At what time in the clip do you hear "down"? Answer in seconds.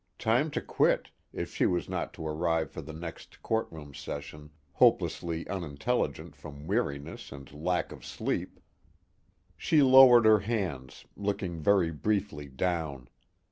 12.47-13.09